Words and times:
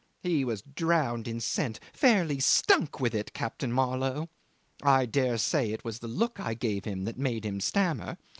He 0.23 0.43
was 0.43 0.63
drowned 0.63 1.27
in 1.27 1.39
scent 1.39 1.79
fairly 1.93 2.39
stunk 2.39 2.99
with 2.99 3.13
it, 3.13 3.33
Captain 3.33 3.71
Marlow. 3.71 4.29
I 4.81 5.05
dare 5.05 5.37
say 5.37 5.69
it 5.71 5.83
was 5.85 5.99
the 5.99 6.07
look 6.07 6.39
I 6.39 6.55
gave 6.55 6.85
him 6.85 7.03
that 7.03 7.19
made 7.19 7.45
him 7.45 7.59
stammer. 7.59 8.17